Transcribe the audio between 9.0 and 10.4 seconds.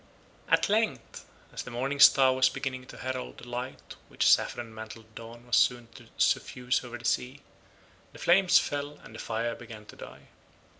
and the fire began to die.